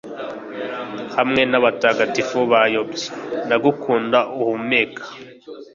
hamwe 1.15 1.41
n'abatagatifu 1.51 2.37
bayobye. 2.51 3.07
ndagukunda 3.45 4.19
uhumeka 4.39 5.03